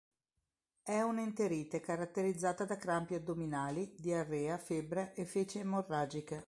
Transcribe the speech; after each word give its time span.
È 0.81 0.99
un'enterite 0.99 1.79
caratterizzata 1.79 2.65
da 2.65 2.75
crampi 2.75 3.13
addominali, 3.13 3.93
diarrea, 3.99 4.57
febbre 4.57 5.13
e 5.13 5.25
feci 5.25 5.59
emorragiche. 5.59 6.39